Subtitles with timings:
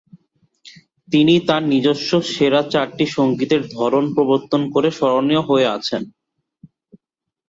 [1.09, 6.01] তিনি তার নিজস্ব সেরা চারটি সঙ্গীতের ধরন প্রবর্তন করে স্মরণীয় হয়ে আছেন।